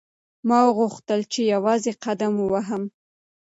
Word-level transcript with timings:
ما 0.47 0.59
غوښتل 0.77 1.19
چې 1.31 1.41
یوازې 1.53 1.91
قدم 2.03 2.33
ووهم. 2.39 2.83